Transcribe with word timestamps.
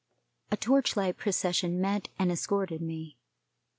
A 0.49 0.57
torchlight 0.57 1.15
procession 1.17 1.79
met 1.79 2.09
and 2.17 2.31
escorted 2.31 2.81
me. 2.81 3.17